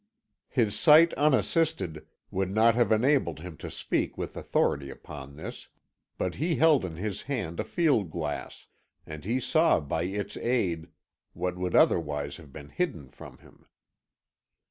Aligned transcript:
His 0.49 0.73
sight 0.79 1.13
unassisted 1.13 2.07
would 2.31 2.49
not 2.49 2.73
have 2.73 2.91
enabled 2.91 3.41
him 3.41 3.55
to 3.57 3.69
speak 3.69 4.17
with 4.17 4.35
authority 4.35 4.89
upon 4.89 5.35
this, 5.35 5.67
but 6.17 6.33
he 6.33 6.55
held 6.55 6.83
in 6.83 6.95
his 6.95 7.21
hand 7.21 7.59
a 7.59 7.63
field 7.63 8.09
glass, 8.09 8.65
and 9.05 9.23
he 9.23 9.39
saw 9.39 9.79
by 9.79 10.05
its 10.05 10.37
aid 10.37 10.87
what 11.33 11.55
would 11.55 11.75
otherwise 11.75 12.37
have 12.37 12.51
been 12.51 12.69
hidden 12.69 13.09
from 13.09 13.37
him. 13.45 13.67